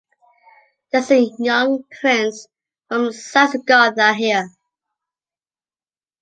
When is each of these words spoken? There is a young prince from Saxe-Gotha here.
There 0.91 1.01
is 1.01 1.11
a 1.11 1.29
young 1.37 1.83
prince 1.99 2.47
from 2.87 3.11
Saxe-Gotha 3.11 4.15
here. 4.15 4.49